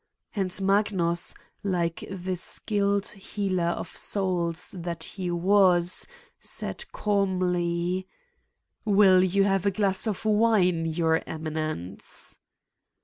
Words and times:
And 0.35 0.59
Magnus, 0.63 1.35
like 1.61 2.03
the 2.09 2.35
skilled 2.35 3.09
healer 3.09 3.67
of 3.67 3.95
souls 3.95 4.73
that 4.75 5.03
he 5.03 5.29
was, 5.29 6.07
said 6.39 6.91
calmly: 6.91 8.07
"Will 8.83 9.23
you 9.23 9.43
have 9.43 9.67
a 9.67 9.69
glass 9.69 10.07
of 10.07 10.25
wine, 10.25 10.85
Your 10.85 11.19
Emi 11.27 11.53
nence?'' 11.53 12.39